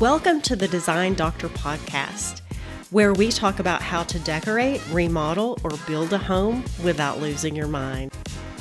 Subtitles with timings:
[0.00, 2.40] Welcome to the Design Doctor podcast,
[2.88, 7.68] where we talk about how to decorate, remodel, or build a home without losing your
[7.68, 8.10] mind.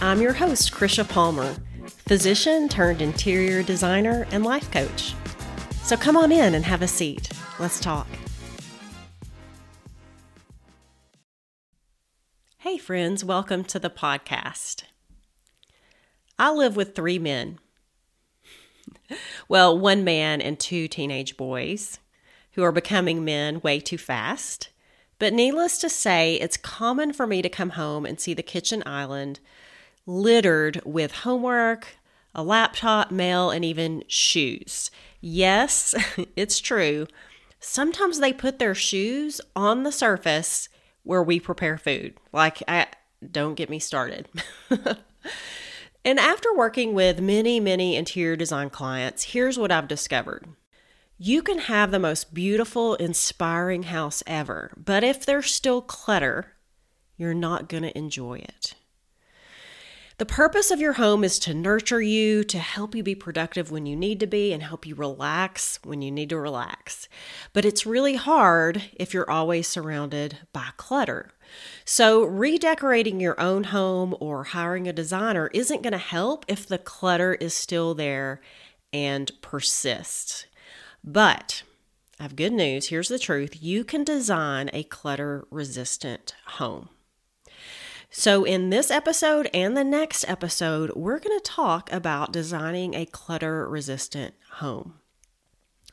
[0.01, 1.55] I'm your host, Krisha Palmer,
[1.87, 5.13] physician turned interior designer and life coach.
[5.83, 7.29] So come on in and have a seat.
[7.57, 8.09] Let's talk.
[12.57, 14.83] Hey, friends, welcome to the podcast.
[16.37, 17.59] I live with three men
[19.47, 21.99] well, one man and two teenage boys
[22.53, 24.69] who are becoming men way too fast.
[25.17, 28.81] But needless to say, it's common for me to come home and see the kitchen
[28.85, 29.39] island
[30.05, 31.97] littered with homework,
[32.33, 34.89] a laptop, mail, and even shoes.
[35.21, 35.93] Yes,
[36.35, 37.07] it's true.
[37.59, 40.69] Sometimes they put their shoes on the surface
[41.03, 42.13] where we prepare food.
[42.31, 42.87] Like, I
[43.31, 44.27] don't get me started.
[46.05, 50.47] And after working with many, many interior design clients, here's what I've discovered.
[51.17, 56.53] You can have the most beautiful, inspiring house ever, but if there's still clutter,
[57.17, 58.75] you're not going to enjoy it.
[60.19, 63.85] The purpose of your home is to nurture you, to help you be productive when
[63.85, 67.07] you need to be, and help you relax when you need to relax.
[67.53, 71.31] But it's really hard if you're always surrounded by clutter.
[71.85, 76.77] So, redecorating your own home or hiring a designer isn't going to help if the
[76.77, 78.41] clutter is still there
[78.93, 80.45] and persists.
[81.03, 81.63] But
[82.19, 82.89] I have good news.
[82.89, 86.89] Here's the truth you can design a clutter resistant home.
[88.11, 93.05] So, in this episode and the next episode, we're going to talk about designing a
[93.05, 94.95] clutter resistant home.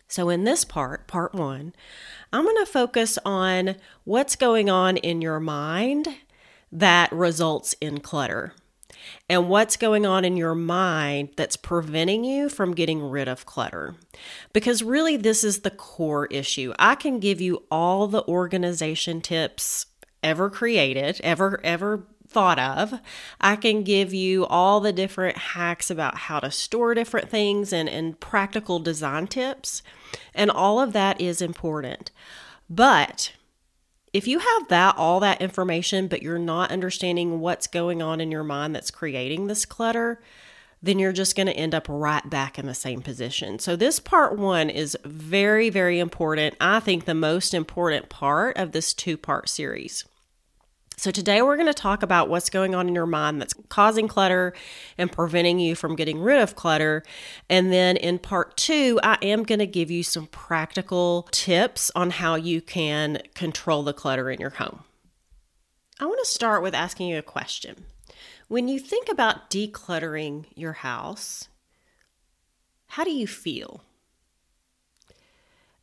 [0.08, 1.72] So, in this part, part one,
[2.32, 6.08] I'm going to focus on what's going on in your mind
[6.70, 8.52] that results in clutter
[9.28, 13.94] and what's going on in your mind that's preventing you from getting rid of clutter.
[14.52, 16.72] Because really, this is the core issue.
[16.78, 19.86] I can give you all the organization tips
[20.22, 23.00] ever created, ever, ever thought of.
[23.40, 27.88] I can give you all the different hacks about how to store different things and,
[27.88, 29.82] and practical design tips.
[30.34, 32.10] And all of that is important.
[32.68, 33.32] But
[34.12, 38.30] if you have that all that information but you're not understanding what's going on in
[38.30, 40.20] your mind that's creating this clutter,
[40.82, 43.58] then you're just going to end up right back in the same position.
[43.58, 46.54] So, this part one is very, very important.
[46.60, 50.04] I think the most important part of this two part series.
[50.98, 54.08] So, today we're going to talk about what's going on in your mind that's causing
[54.08, 54.54] clutter
[54.96, 57.02] and preventing you from getting rid of clutter.
[57.50, 62.12] And then in part two, I am going to give you some practical tips on
[62.12, 64.84] how you can control the clutter in your home.
[66.00, 67.84] I want to start with asking you a question.
[68.48, 71.48] When you think about decluttering your house,
[72.86, 73.82] how do you feel?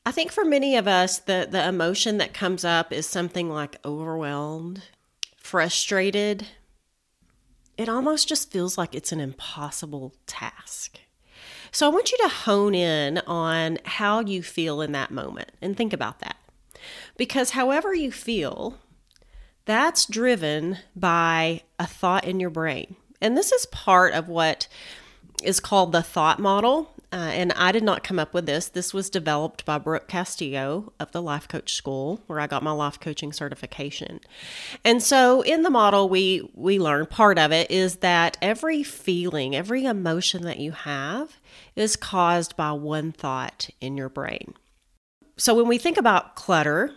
[0.07, 3.77] I think for many of us, the, the emotion that comes up is something like
[3.85, 4.81] overwhelmed
[5.43, 6.47] frustrated,
[7.77, 10.99] it almost just feels like it's an impossible task.
[11.71, 15.75] So I want you to hone in on how you feel in that moment and
[15.75, 16.37] think about that.
[17.17, 18.79] Because however you feel,
[19.65, 22.95] that's driven by a thought in your brain.
[23.21, 24.67] And this is part of what
[25.43, 26.92] is called the thought model.
[27.13, 28.69] Uh, and I did not come up with this.
[28.69, 32.71] This was developed by Brooke Castillo of the Life Coach School, where I got my
[32.71, 34.19] life coaching certification.
[34.83, 39.55] And so, in the model, we we learn part of it is that every feeling,
[39.55, 41.39] every emotion that you have,
[41.75, 44.55] is caused by one thought in your brain.
[45.37, 46.95] So, when we think about clutter,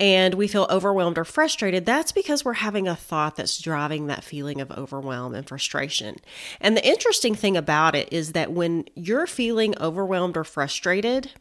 [0.00, 4.24] and we feel overwhelmed or frustrated, that's because we're having a thought that's driving that
[4.24, 6.16] feeling of overwhelm and frustration.
[6.58, 11.32] And the interesting thing about it is that when you're feeling overwhelmed or frustrated,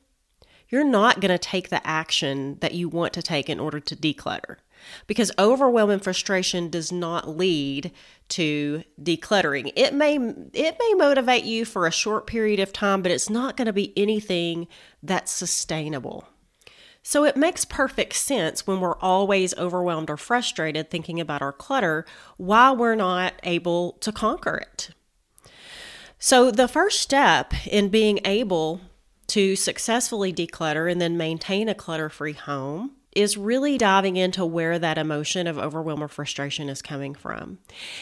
[0.68, 3.96] you're not going to take the action that you want to take in order to
[3.96, 4.58] declutter.
[5.08, 7.92] Because overwhelm and frustration does not lead
[8.30, 9.72] to decluttering.
[9.76, 13.58] It may it may motivate you for a short period of time, but it's not
[13.58, 14.68] going to be anything
[15.04, 16.28] that's sustainable.
[17.02, 22.06] So it makes perfect sense when we're always overwhelmed or frustrated thinking about our clutter
[22.38, 24.90] why we're not able to conquer it.
[26.20, 28.82] So the first step in being able
[29.28, 34.78] to successfully declutter and then maintain a clutter free home is really diving into where
[34.78, 37.58] that emotion of overwhelm or frustration is coming from.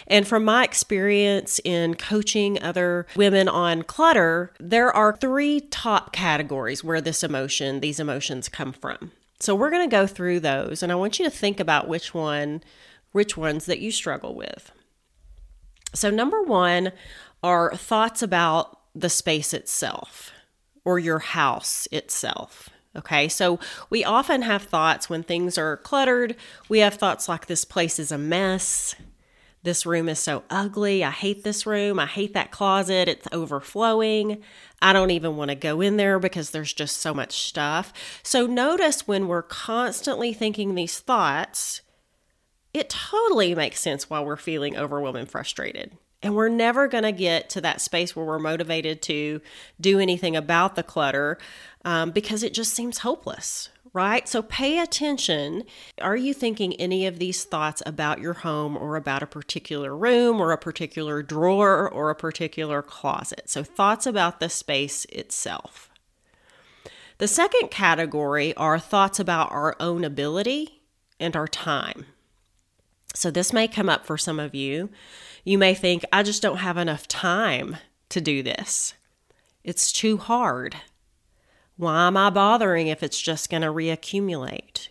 [0.08, 6.84] And from my experience in coaching other women on clutter, there are three top categories
[6.84, 9.12] where this emotion, these emotions come from.
[9.40, 12.14] So we're going to go through those and I want you to think about which
[12.14, 12.62] one
[13.12, 14.72] which ones that you struggle with.
[15.94, 16.92] So number 1
[17.42, 20.32] are thoughts about the space itself
[20.86, 22.70] or your house itself.
[22.98, 23.60] Okay, so
[23.90, 26.36] we often have thoughts when things are cluttered.
[26.68, 28.96] We have thoughts like this place is a mess.
[29.64, 31.04] This room is so ugly.
[31.04, 32.00] I hate this room.
[32.00, 33.08] I hate that closet.
[33.08, 34.42] It's overflowing.
[34.82, 37.92] I don't even want to go in there because there's just so much stuff.
[38.24, 41.82] So notice when we're constantly thinking these thoughts,
[42.74, 45.98] it totally makes sense why we're feeling overwhelmed and frustrated.
[46.24, 49.42] And we're never going to get to that space where we're motivated to
[49.80, 51.38] do anything about the clutter
[51.86, 54.28] um, because it just seems hopeless, right?
[54.28, 55.64] So pay attention.
[56.02, 60.42] Are you thinking any of these thoughts about your home or about a particular room
[60.42, 63.44] or a particular drawer or a particular closet?
[63.46, 65.92] So thoughts about the space itself.
[67.20, 70.82] The second category are thoughts about our own ability
[71.20, 72.06] and our time.
[73.14, 74.90] So this may come up for some of you.
[75.44, 77.78] You may think, I just don't have enough time
[78.10, 78.94] to do this.
[79.64, 80.76] It's too hard.
[81.78, 84.90] Why am I bothering if it's just going to reaccumulate?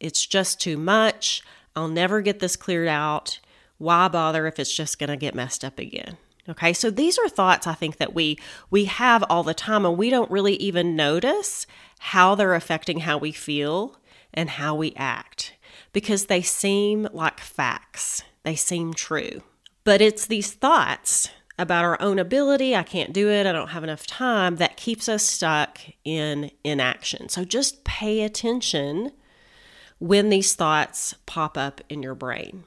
[0.00, 1.42] It's just too much.
[1.74, 3.40] I'll never get this cleared out.
[3.78, 6.16] Why bother if it's just going to get messed up again?
[6.48, 8.38] Okay, so these are thoughts I think that we
[8.70, 11.66] we have all the time and we don't really even notice
[11.98, 13.98] how they're affecting how we feel
[14.32, 15.52] and how we act
[15.98, 18.22] because they seem like facts.
[18.44, 19.42] They seem true.
[19.82, 21.28] But it's these thoughts
[21.58, 25.08] about our own ability, I can't do it, I don't have enough time, that keeps
[25.08, 27.28] us stuck in inaction.
[27.28, 29.10] So just pay attention
[29.98, 32.62] when these thoughts pop up in your brain.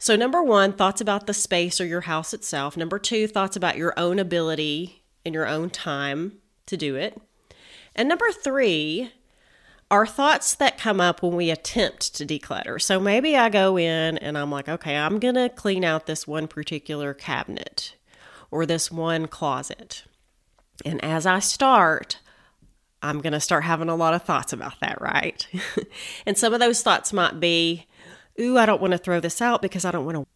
[0.00, 2.76] So, number one, thoughts about the space or your house itself.
[2.76, 7.16] Number two, thoughts about your own ability and your own time to do it.
[7.94, 9.12] And number three,
[9.90, 12.80] are thoughts that come up when we attempt to declutter.
[12.80, 16.26] So maybe I go in and I'm like, okay, I'm going to clean out this
[16.28, 17.96] one particular cabinet
[18.50, 20.04] or this one closet.
[20.84, 22.20] And as I start,
[23.02, 25.46] I'm going to start having a lot of thoughts about that, right?
[26.26, 27.86] and some of those thoughts might be,
[28.40, 30.26] ooh, I don't want to throw this out because I don't want to.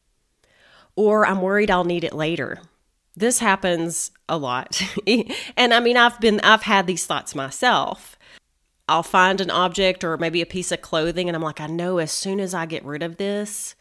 [0.97, 2.61] Or I'm worried I'll need it later.
[3.17, 4.83] This happens a lot.
[5.57, 8.17] and I mean, I've been, I've had these thoughts myself
[8.89, 11.99] I'll find an object or maybe a piece of clothing and I'm like, I know
[11.99, 13.75] as soon as I get rid of this,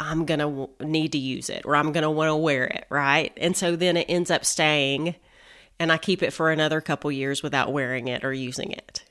[0.00, 2.64] I'm going to w- need to use it or I'm going to want to wear
[2.64, 3.32] it, right?
[3.36, 5.14] And so then it ends up staying
[5.78, 9.04] and I keep it for another couple years without wearing it or using it.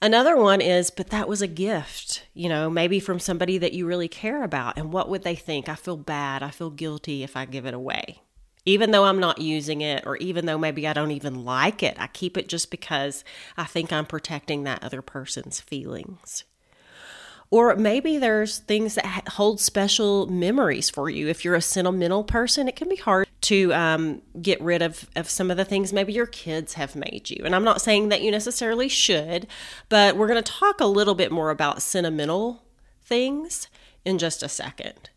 [0.00, 3.86] Another one is, but that was a gift, you know, maybe from somebody that you
[3.86, 4.78] really care about.
[4.78, 5.68] And what would they think?
[5.68, 6.42] I feel bad.
[6.42, 8.20] I feel guilty if I give it away
[8.64, 11.96] even though I'm not using it, or even though maybe I don't even like it,
[11.98, 13.24] I keep it just because
[13.56, 16.44] I think I'm protecting that other person's feelings.
[17.52, 21.26] Or maybe there's things that hold special memories for you.
[21.26, 25.28] If you're a sentimental person, it can be hard to um, get rid of, of
[25.28, 27.42] some of the things maybe your kids have made you.
[27.44, 29.48] And I'm not saying that you necessarily should,
[29.88, 32.62] but we're going to talk a little bit more about sentimental
[33.02, 33.66] things
[34.04, 35.10] in just a second.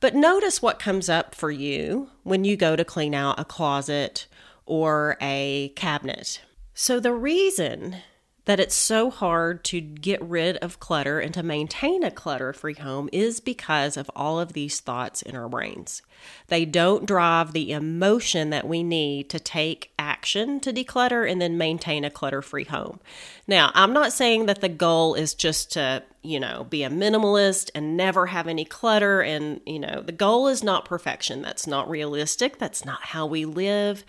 [0.00, 4.26] But notice what comes up for you when you go to clean out a closet
[4.64, 6.40] or a cabinet.
[6.72, 7.96] So, the reason
[8.44, 12.74] that it's so hard to get rid of clutter and to maintain a clutter free
[12.74, 16.02] home is because of all of these thoughts in our brains.
[16.48, 21.58] They don't drive the emotion that we need to take action to declutter and then
[21.58, 23.00] maintain a clutter free home.
[23.46, 27.70] Now, I'm not saying that the goal is just to, you know, be a minimalist
[27.74, 29.20] and never have any clutter.
[29.22, 31.42] And, you know, the goal is not perfection.
[31.42, 32.58] That's not realistic.
[32.58, 34.04] That's not how we live.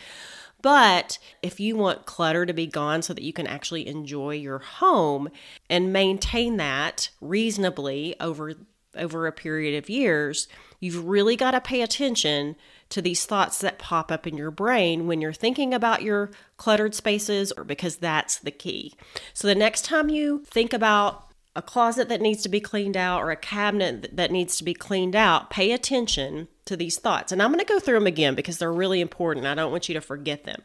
[0.61, 4.59] But if you want clutter to be gone so that you can actually enjoy your
[4.59, 5.29] home
[5.69, 8.53] and maintain that reasonably over
[8.95, 10.49] over a period of years,
[10.81, 12.55] you've really got to pay attention
[12.89, 16.93] to these thoughts that pop up in your brain when you're thinking about your cluttered
[16.93, 18.93] spaces or because that's the key.
[19.33, 23.21] So the next time you think about a closet that needs to be cleaned out
[23.21, 27.31] or a cabinet that needs to be cleaned out, pay attention to these thoughts.
[27.31, 29.45] And I'm going to go through them again because they're really important.
[29.45, 30.61] I don't want you to forget them.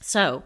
[0.00, 0.44] So,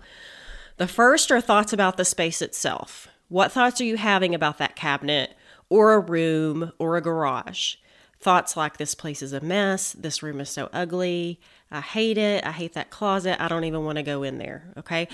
[0.78, 3.06] the first are thoughts about the space itself.
[3.28, 5.34] What thoughts are you having about that cabinet
[5.68, 7.76] or a room or a garage?
[8.18, 11.40] Thoughts like this place is a mess, this room is so ugly,
[11.70, 14.72] I hate it, I hate that closet, I don't even want to go in there.
[14.76, 15.08] Okay.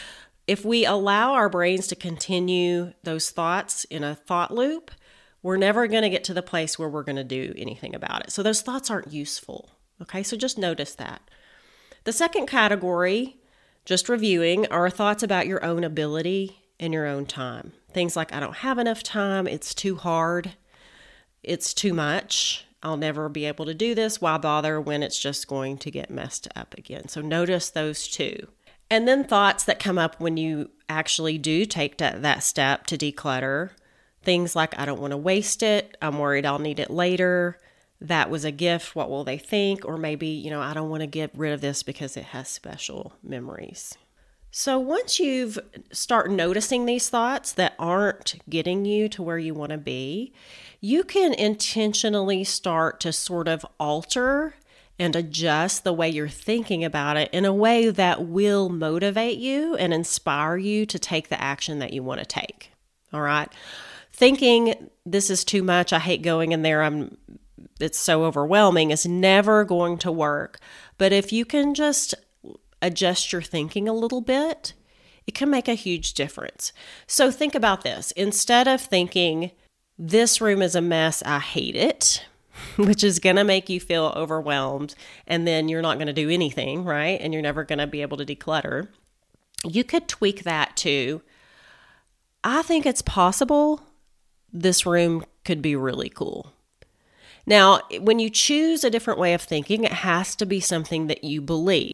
[0.49, 4.91] If we allow our brains to continue those thoughts in a thought loop,
[5.43, 8.23] we're never going to get to the place where we're going to do anything about
[8.23, 8.33] it.
[8.33, 9.71] So those thoughts aren't useful.
[10.01, 11.21] Okay, so just notice that.
[12.05, 13.37] The second category,
[13.85, 17.73] just reviewing, are thoughts about your own ability and your own time.
[17.93, 20.55] Things like, I don't have enough time, it's too hard,
[21.43, 24.21] it's too much, I'll never be able to do this.
[24.21, 27.09] Why bother when it's just going to get messed up again?
[27.09, 28.49] So notice those two.
[28.91, 33.71] And then thoughts that come up when you actually do take that, step to declutter
[34.23, 35.97] things like, I don't want to waste it.
[36.03, 37.59] I'm worried I'll need it later.
[38.01, 38.95] That was a gift.
[38.95, 39.85] What will they think?
[39.85, 42.49] Or maybe, you know, I don't want to get rid of this because it has
[42.49, 43.97] special memories.
[44.51, 45.59] So once you've
[45.93, 50.33] start noticing these thoughts that aren't getting you to where you want to be,
[50.81, 54.55] you can intentionally start to sort of alter
[54.99, 59.77] and adjust the way you're thinking about it in a way that will motivate you
[59.77, 62.73] and inspire you to take the action that you want to take.
[63.13, 63.49] All right.
[64.13, 67.17] Thinking this is too much, I hate going in there, I'm
[67.81, 70.59] it's so overwhelming is never going to work.
[70.97, 72.15] But if you can just
[72.83, 74.75] adjust your thinking a little bit,
[75.27, 76.73] it can make a huge difference.
[77.07, 78.11] So think about this.
[78.13, 79.53] Instead of thinking,
[79.99, 82.25] this room is a mess, I hate it,
[82.77, 84.95] which is going to make you feel overwhelmed,
[85.27, 87.21] and then you're not going to do anything, right?
[87.21, 88.89] And you're never going to be able to declutter.
[89.65, 91.23] You could tweak that to,
[92.45, 93.83] I think it's possible
[94.53, 96.53] this room could be really cool.
[97.47, 101.25] Now, when you choose a different way of thinking, it has to be something that
[101.25, 101.93] you believe.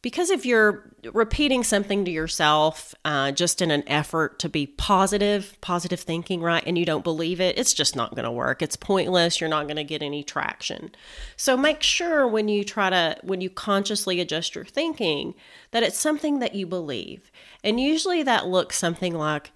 [0.00, 5.56] Because if you're repeating something to yourself uh, just in an effort to be positive,
[5.60, 8.62] positive thinking, right, and you don't believe it, it's just not going to work.
[8.62, 9.40] It's pointless.
[9.40, 10.92] You're not going to get any traction.
[11.36, 15.34] So make sure when you try to, when you consciously adjust your thinking,
[15.72, 17.32] that it's something that you believe.
[17.64, 19.50] And usually that looks something like,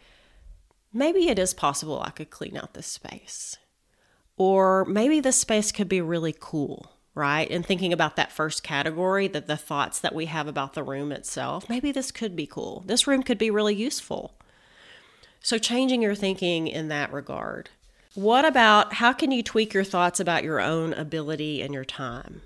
[0.92, 3.58] maybe it is possible I could clean out this space.
[4.36, 7.50] Or maybe this space could be really cool, right?
[7.50, 11.12] And thinking about that first category, that the thoughts that we have about the room
[11.12, 12.82] itself, maybe this could be cool.
[12.86, 14.34] This room could be really useful.
[15.40, 17.70] So, changing your thinking in that regard.
[18.14, 22.42] What about how can you tweak your thoughts about your own ability and your time?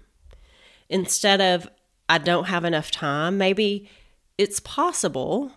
[0.89, 1.69] Instead of,
[2.09, 3.91] I don't have enough time, maybe
[4.39, 5.53] it's possible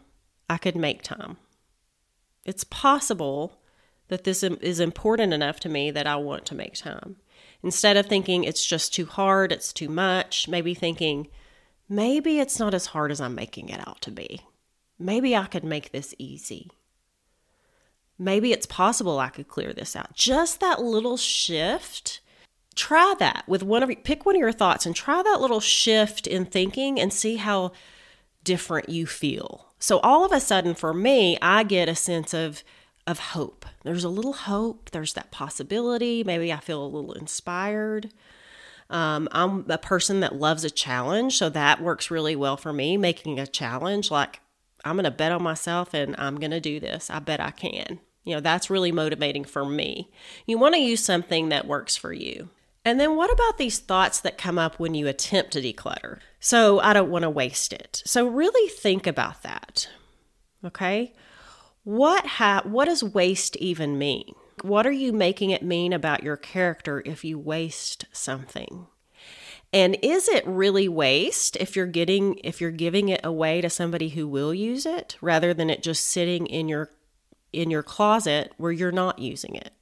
[0.49, 1.37] I could make time.
[2.43, 3.59] It's possible
[4.07, 7.17] that this is important enough to me that I want to make time.
[7.63, 11.27] Instead of thinking it's just too hard, it's too much, maybe thinking
[11.89, 14.41] maybe it's not as hard as I'm making it out to be.
[14.97, 16.71] Maybe I could make this easy.
[18.17, 20.13] Maybe it's possible I could clear this out.
[20.13, 22.19] Just that little shift.
[22.75, 26.27] Try that with one of pick one of your thoughts and try that little shift
[26.27, 27.71] in thinking and see how
[28.43, 29.73] different you feel.
[29.79, 32.63] So all of a sudden for me, I get a sense of
[33.09, 33.65] of hope.
[33.83, 36.23] There's a little hope, there's that possibility.
[36.23, 38.11] Maybe I feel a little inspired.
[38.89, 42.97] Um, I'm a person that loves a challenge, so that works really well for me.
[42.97, 44.41] Making a challenge, like
[44.85, 47.09] I'm going to bet on myself and I'm going to do this.
[47.09, 47.99] I bet I can.
[48.23, 50.11] You know, that's really motivating for me.
[50.45, 52.49] You want to use something that works for you.
[52.85, 56.19] And then what about these thoughts that come up when you attempt to declutter?
[56.39, 58.01] So I don't want to waste it.
[58.05, 59.89] So really think about that.
[60.63, 61.13] Okay?
[61.89, 64.35] What ha- what does waste even mean?
[64.61, 68.85] What are you making it mean about your character if you waste something?
[69.73, 74.09] And is it really waste if you're getting if you're giving it away to somebody
[74.09, 76.91] who will use it rather than it just sitting in your
[77.53, 79.73] in your closet where you're not using it?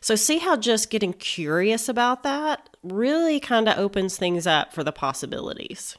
[0.00, 4.82] So see how just getting curious about that really kind of opens things up for
[4.82, 5.98] the possibilities.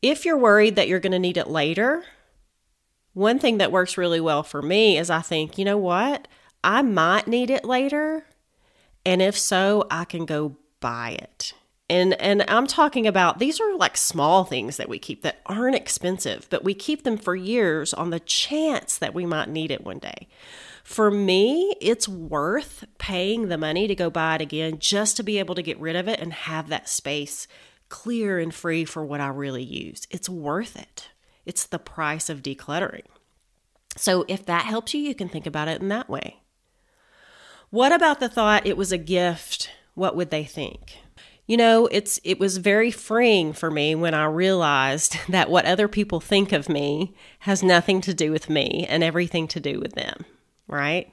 [0.00, 2.04] If you're worried that you're going to need it later,
[3.16, 6.28] one thing that works really well for me is I think, you know what?
[6.62, 8.26] I might need it later.
[9.06, 11.54] And if so, I can go buy it.
[11.88, 15.76] And and I'm talking about these are like small things that we keep that aren't
[15.76, 19.82] expensive, but we keep them for years on the chance that we might need it
[19.82, 20.28] one day.
[20.84, 25.38] For me, it's worth paying the money to go buy it again just to be
[25.38, 27.48] able to get rid of it and have that space
[27.88, 30.06] clear and free for what I really use.
[30.10, 31.08] It's worth it.
[31.46, 33.06] It's the price of decluttering.
[33.96, 36.40] So if that helps you, you can think about it in that way.
[37.70, 39.70] What about the thought it was a gift?
[39.94, 40.98] What would they think?
[41.46, 45.88] You know, it's it was very freeing for me when I realized that what other
[45.88, 49.94] people think of me has nothing to do with me and everything to do with
[49.94, 50.26] them,
[50.66, 51.12] right?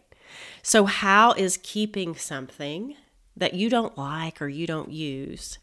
[0.61, 2.95] So how is keeping something
[3.37, 5.59] that you don't like or you don't use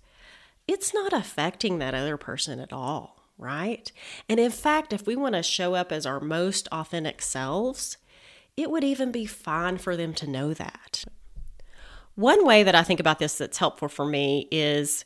[0.67, 3.91] it's not affecting that other person at all right?
[4.29, 7.97] And in fact, if we want to show up as our most authentic selves,
[8.57, 11.05] it would even be fine for them to know that.
[12.15, 15.05] One way that I think about this that's helpful for me is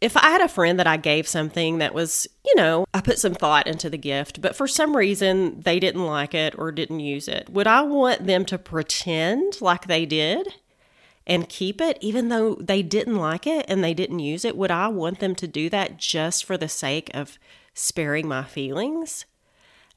[0.00, 3.18] if I had a friend that I gave something that was, you know, I put
[3.18, 7.00] some thought into the gift, but for some reason they didn't like it or didn't
[7.00, 10.54] use it, would I want them to pretend like they did
[11.28, 14.56] and keep it, even though they didn't like it and they didn't use it?
[14.56, 17.38] Would I want them to do that just for the sake of
[17.74, 19.26] sparing my feelings?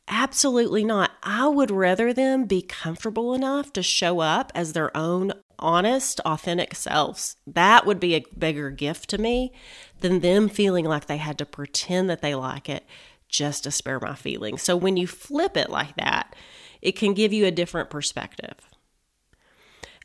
[0.07, 1.11] Absolutely not.
[1.23, 6.75] I would rather them be comfortable enough to show up as their own honest, authentic
[6.75, 7.37] selves.
[7.47, 9.53] That would be a bigger gift to me
[10.01, 12.85] than them feeling like they had to pretend that they like it
[13.29, 14.61] just to spare my feelings.
[14.61, 16.35] So when you flip it like that,
[16.81, 18.55] it can give you a different perspective.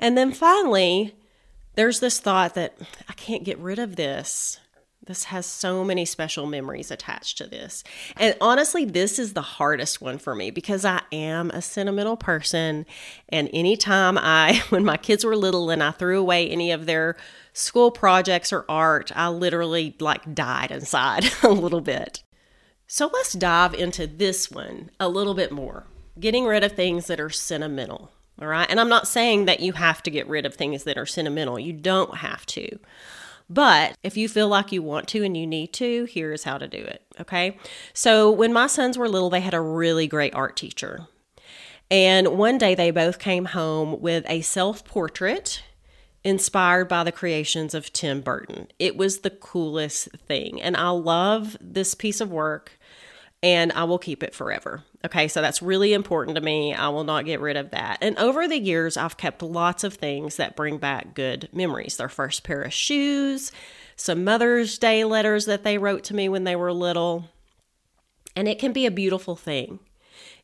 [0.00, 1.14] And then finally,
[1.74, 2.76] there's this thought that
[3.08, 4.58] I can't get rid of this.
[5.06, 7.84] This has so many special memories attached to this.
[8.16, 12.86] And honestly, this is the hardest one for me because I am a sentimental person.
[13.28, 17.16] And anytime I, when my kids were little and I threw away any of their
[17.52, 22.24] school projects or art, I literally like died inside a little bit.
[22.88, 25.86] So let's dive into this one a little bit more
[26.18, 28.10] getting rid of things that are sentimental.
[28.40, 28.66] All right.
[28.68, 31.58] And I'm not saying that you have to get rid of things that are sentimental,
[31.58, 32.78] you don't have to.
[33.48, 36.66] But if you feel like you want to and you need to, here's how to
[36.66, 37.02] do it.
[37.20, 37.56] Okay.
[37.92, 41.06] So when my sons were little, they had a really great art teacher.
[41.90, 45.62] And one day they both came home with a self portrait
[46.24, 48.66] inspired by the creations of Tim Burton.
[48.80, 50.60] It was the coolest thing.
[50.60, 52.78] And I love this piece of work
[53.44, 54.82] and I will keep it forever.
[55.06, 56.74] Okay, so that's really important to me.
[56.74, 57.98] I will not get rid of that.
[58.02, 61.96] And over the years, I've kept lots of things that bring back good memories.
[61.96, 63.52] Their first pair of shoes,
[63.94, 67.30] some Mother's Day letters that they wrote to me when they were little.
[68.34, 69.78] And it can be a beautiful thing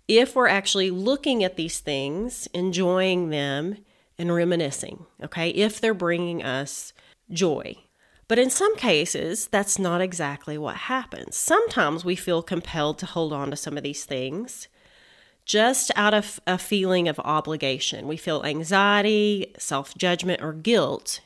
[0.07, 3.79] if we're actually looking at these things, enjoying them,
[4.17, 6.93] and reminiscing, okay, if they're bringing us
[7.33, 7.75] joy.
[8.33, 11.37] But in some cases, that's not exactly what happens.
[11.37, 14.69] Sometimes we feel compelled to hold on to some of these things
[15.45, 18.09] just out of a feeling of obligation.
[18.09, 21.21] We feel anxiety, self judgment, or guilt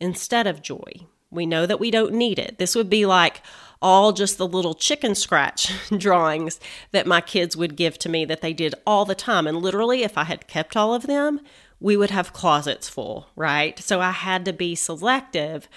[0.00, 1.06] instead of joy.
[1.30, 2.58] We know that we don't need it.
[2.58, 3.40] This would be like
[3.80, 6.58] all just the little chicken scratch drawings
[6.90, 9.46] that my kids would give to me that they did all the time.
[9.46, 11.38] And literally, if I had kept all of them,
[11.80, 13.78] we would have closets full, right?
[13.78, 15.68] So I had to be selective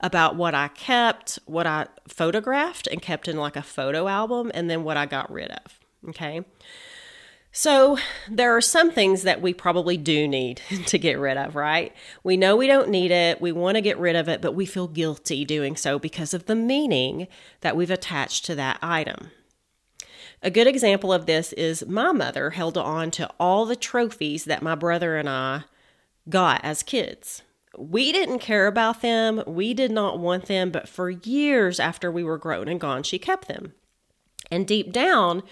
[0.00, 4.70] about what I kept, what I photographed and kept in like a photo album, and
[4.70, 5.78] then what I got rid of.
[6.08, 6.44] Okay.
[7.52, 7.98] So,
[8.30, 11.92] there are some things that we probably do need to get rid of, right?
[12.22, 14.66] We know we don't need it, we want to get rid of it, but we
[14.66, 17.26] feel guilty doing so because of the meaning
[17.62, 19.32] that we've attached to that item.
[20.42, 24.62] A good example of this is my mother held on to all the trophies that
[24.62, 25.64] my brother and I
[26.30, 27.42] got as kids.
[27.76, 32.24] We didn't care about them, we did not want them, but for years after we
[32.24, 33.74] were grown and gone, she kept them.
[34.50, 35.42] And deep down,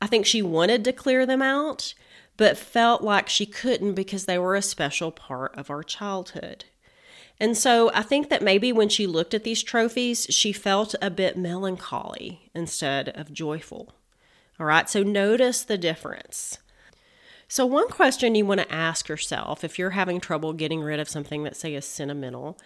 [0.00, 1.94] I think she wanted to clear them out,
[2.36, 6.64] but felt like she couldn't because they were a special part of our childhood.
[7.38, 11.10] And so I think that maybe when she looked at these trophies, she felt a
[11.10, 13.92] bit melancholy instead of joyful.
[14.58, 16.58] All right, so notice the difference.
[17.48, 21.08] So, one question you want to ask yourself if you're having trouble getting rid of
[21.08, 22.58] something that, say, is sentimental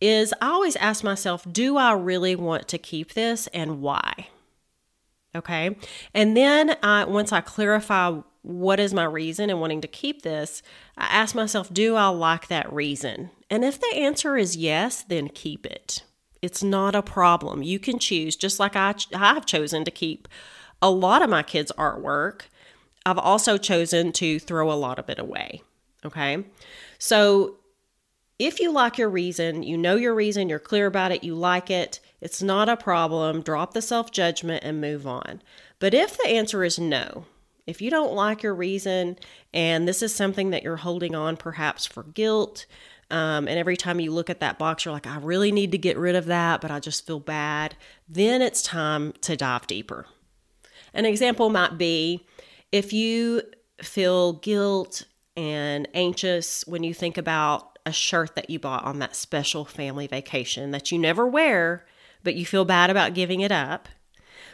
[0.00, 4.28] is I always ask myself, do I really want to keep this and why?
[5.34, 5.76] Okay.
[6.14, 10.62] And then I, once I clarify what is my reason in wanting to keep this,
[10.96, 13.30] I ask myself, do I like that reason?
[13.50, 16.02] And if the answer is yes, then keep it.
[16.40, 17.62] It's not a problem.
[17.62, 20.28] You can choose, just like I, I've chosen to keep
[20.80, 22.42] a lot of my kids' artwork.
[23.04, 25.62] I've also chosen to throw a lot of it away.
[26.04, 26.44] Okay.
[26.98, 27.56] So
[28.38, 31.70] if you like your reason, you know your reason, you're clear about it, you like
[31.70, 35.42] it, it's not a problem, drop the self judgment and move on.
[35.78, 37.24] But if the answer is no,
[37.66, 39.18] if you don't like your reason
[39.52, 42.66] and this is something that you're holding on perhaps for guilt,
[43.10, 45.78] um, and every time you look at that box, you're like, I really need to
[45.78, 47.74] get rid of that, but I just feel bad,
[48.08, 50.06] then it's time to dive deeper.
[50.94, 52.26] An example might be
[52.72, 53.42] if you
[53.82, 55.04] feel guilt
[55.36, 60.06] and anxious when you think about a shirt that you bought on that special family
[60.06, 61.86] vacation that you never wear,
[62.22, 63.88] but you feel bad about giving it up.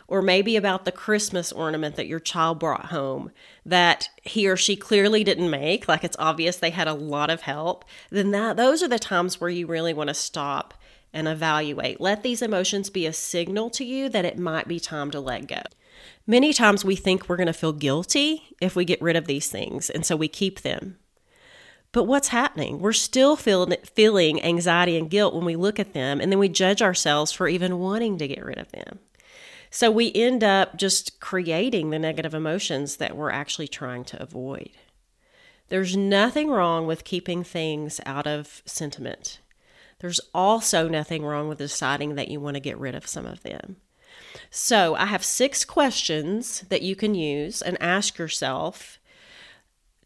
[0.06, 3.30] Or maybe about the Christmas ornament that your child brought home
[3.64, 7.40] that he or she clearly didn't make, like it's obvious they had a lot of
[7.40, 10.74] help, then that those are the times where you really want to stop
[11.14, 12.02] and evaluate.
[12.02, 15.46] Let these emotions be a signal to you that it might be time to let
[15.46, 15.62] go.
[16.26, 19.48] Many times we think we're going to feel guilty if we get rid of these
[19.50, 20.98] things, and so we keep them.
[21.92, 22.80] But what's happening?
[22.80, 26.48] We're still feel, feeling anxiety and guilt when we look at them, and then we
[26.48, 28.98] judge ourselves for even wanting to get rid of them.
[29.70, 34.70] So we end up just creating the negative emotions that we're actually trying to avoid.
[35.68, 39.40] There's nothing wrong with keeping things out of sentiment.
[40.00, 43.42] There's also nothing wrong with deciding that you want to get rid of some of
[43.42, 43.76] them.
[44.56, 49.00] So, I have six questions that you can use and ask yourself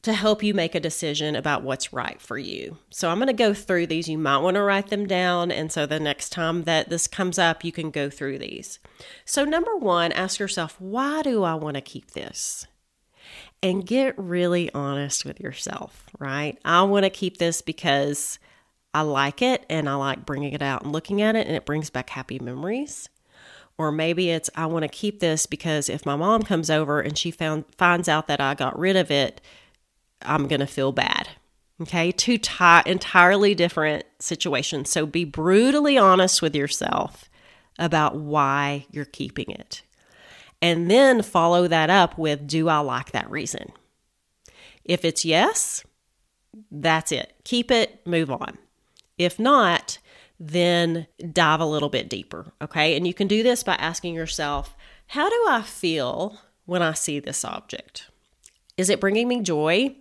[0.00, 2.78] to help you make a decision about what's right for you.
[2.88, 4.08] So, I'm going to go through these.
[4.08, 5.50] You might want to write them down.
[5.50, 8.78] And so, the next time that this comes up, you can go through these.
[9.26, 12.66] So, number one, ask yourself, why do I want to keep this?
[13.60, 16.56] and get really honest with yourself, right?
[16.64, 18.38] I want to keep this because
[18.94, 21.66] I like it and I like bringing it out and looking at it and it
[21.66, 23.08] brings back happy memories.
[23.78, 27.16] Or maybe it's I want to keep this because if my mom comes over and
[27.16, 29.40] she found finds out that I got rid of it,
[30.22, 31.28] I'm going to feel bad.
[31.80, 32.10] Okay?
[32.10, 32.38] Two
[32.86, 34.90] entirely different situations.
[34.90, 37.30] So be brutally honest with yourself
[37.78, 39.82] about why you're keeping it.
[40.60, 43.70] And then follow that up with Do I like that reason?
[44.84, 45.84] If it's yes,
[46.70, 47.32] that's it.
[47.44, 48.58] Keep it, move on.
[49.16, 49.98] If not,
[50.40, 52.52] then dive a little bit deeper.
[52.62, 52.96] Okay.
[52.96, 54.76] And you can do this by asking yourself,
[55.08, 58.08] How do I feel when I see this object?
[58.76, 59.96] Is it bringing me joy?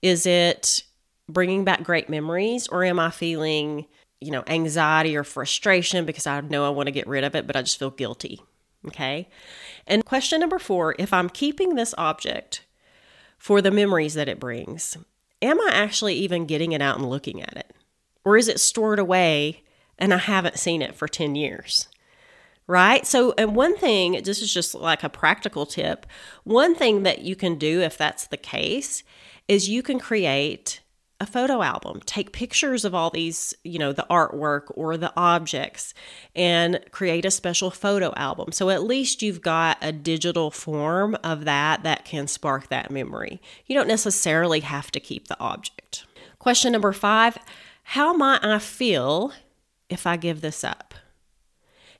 [0.00, 0.84] Is it
[1.28, 2.66] bringing back great memories?
[2.68, 3.86] Or am I feeling,
[4.20, 7.46] you know, anxiety or frustration because I know I want to get rid of it,
[7.46, 8.40] but I just feel guilty?
[8.86, 9.28] Okay.
[9.86, 12.64] And question number four if I'm keeping this object
[13.36, 14.96] for the memories that it brings,
[15.42, 17.74] am I actually even getting it out and looking at it?
[18.24, 19.64] Or is it stored away
[19.98, 21.88] and I haven't seen it for 10 years?
[22.66, 23.06] Right?
[23.06, 26.06] So, and one thing, this is just like a practical tip.
[26.44, 29.02] One thing that you can do if that's the case
[29.48, 30.80] is you can create
[31.22, 32.00] a photo album.
[32.04, 35.94] Take pictures of all these, you know, the artwork or the objects
[36.34, 38.50] and create a special photo album.
[38.50, 43.40] So at least you've got a digital form of that that can spark that memory.
[43.66, 46.04] You don't necessarily have to keep the object.
[46.40, 47.38] Question number five
[47.84, 49.32] How might I feel
[49.92, 50.94] if I give this up?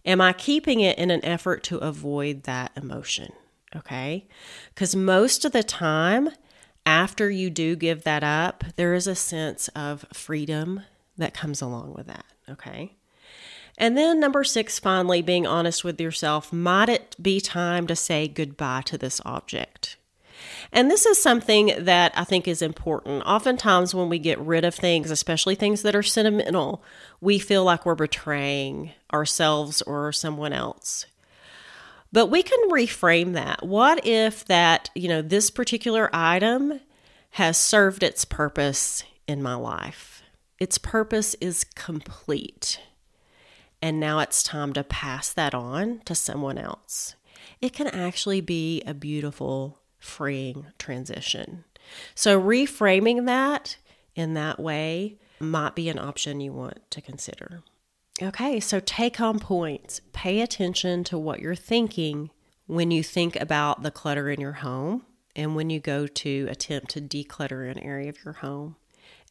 [0.05, 3.33] Am I keeping it in an effort to avoid that emotion?
[3.77, 4.27] Okay.
[4.75, 6.31] Because most of the time,
[6.85, 10.83] after you do give that up, there is a sense of freedom
[11.17, 12.25] that comes along with that.
[12.49, 12.97] Okay.
[13.79, 16.53] And then, number six, finally, being honest with yourself.
[16.53, 19.97] Might it be time to say goodbye to this object?
[20.73, 23.23] And this is something that I think is important.
[23.25, 26.83] Oftentimes, when we get rid of things, especially things that are sentimental,
[27.23, 31.07] we feel like we're betraying ourselves or someone else.
[32.13, 33.65] But we can reframe that.
[33.65, 36.81] What if that, you know, this particular item
[37.31, 40.23] has served its purpose in my life?
[40.59, 42.81] Its purpose is complete.
[43.81, 47.15] And now it's time to pass that on to someone else.
[47.61, 51.65] It can actually be a beautiful, freeing transition.
[52.17, 53.77] So, reframing that
[54.17, 57.63] in that way might be an option you want to consider.
[58.21, 60.01] Okay, so take home points.
[60.13, 62.31] Pay attention to what you're thinking
[62.67, 66.91] when you think about the clutter in your home and when you go to attempt
[66.91, 68.77] to declutter an area of your home.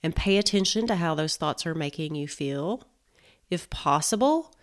[0.04, 2.88] And pay attention to how those thoughts are making you feel.
[3.50, 4.54] If possible,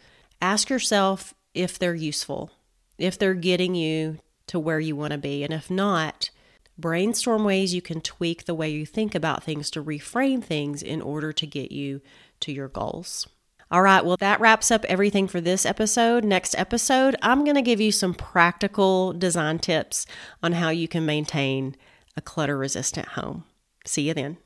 [0.42, 2.50] ask yourself if they're useful,
[2.98, 5.44] if they're getting you to where you want to be.
[5.44, 6.30] And if not,
[6.78, 11.02] brainstorm ways you can tweak the way you think about things to reframe things in
[11.02, 12.00] order to get you
[12.40, 13.26] to your goals.
[13.70, 16.24] All right, well, that wraps up everything for this episode.
[16.24, 20.06] Next episode, I'm going to give you some practical design tips
[20.42, 21.76] on how you can maintain
[22.16, 23.44] a clutter resistant home.
[23.84, 24.38] See you then.